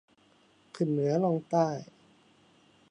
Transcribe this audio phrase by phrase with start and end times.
[0.75, 1.67] ขึ้นเหนือ ล่องใต้